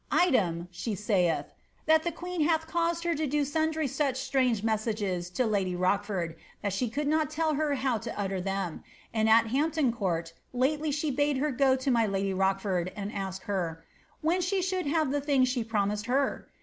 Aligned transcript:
^ 0.01 0.03
Item,' 0.19 0.67
she 0.71 0.95
saith, 0.95 1.45
^ 1.45 1.45
that 1.85 2.01
the 2.01 2.11
queen 2.11 2.41
hath 2.41 2.65
caused 2.65 3.03
her 3.03 3.13
to 3.13 3.27
do 3.27 3.45
sundry 3.45 3.85
such 3.87 4.17
strange 4.17 4.63
messages 4.63 5.29
to 5.29 5.45
lady 5.45 5.75
Rochford, 5.75 6.37
that 6.63 6.73
the 6.73 6.89
could 6.89 7.07
not 7.07 7.29
tell 7.29 7.53
her 7.53 7.75
how 7.75 7.99
to 7.99 8.19
utter 8.19 8.41
them; 8.41 8.83
and 9.13 9.29
at 9.29 9.45
Hampton 9.51 9.93
Court 9.93 10.33
lately 10.53 10.89
•he 10.89 11.15
bade 11.15 11.37
her 11.37 11.51
go 11.51 11.75
to 11.75 11.91
my 11.91 12.07
lady 12.07 12.33
Rochford 12.33 12.91
and 12.95 13.13
ask 13.13 13.43
her 13.43 13.85
* 14.03 14.21
when 14.21 14.41
she 14.41 14.59
should 14.63 14.87
ha?e 14.87 15.11
the 15.11 15.21
thing 15.21 15.45
she 15.45 15.63
promised 15.63 16.07
her 16.07 16.47